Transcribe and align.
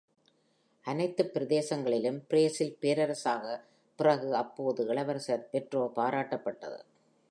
அனைத்து 0.85 1.23
பிரதேசங்களிலும் 1.33 2.17
பிரேசில் 2.27 2.77
பேரரசராக, 2.81 3.45
பிறகு 3.95 4.35
அப்போது 4.35 4.87
இளவரசர் 4.87 5.49
பெட்ரோ 5.51 5.83
பாராட்டப்பட்டது. 5.95 6.79